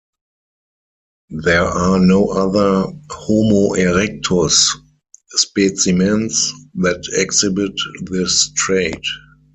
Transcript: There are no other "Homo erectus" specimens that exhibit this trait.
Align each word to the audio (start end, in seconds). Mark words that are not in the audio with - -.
There 1.43 1.63
are 1.63 1.99
no 1.99 2.25
other 2.29 2.91
"Homo 3.11 3.75
erectus" 3.75 4.67
specimens 5.29 6.51
that 6.73 7.03
exhibit 7.11 7.73
this 8.09 8.51
trait. 8.57 9.05